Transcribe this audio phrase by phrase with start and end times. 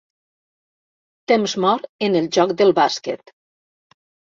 [1.33, 3.37] Temps mort en el joc del bàsquet.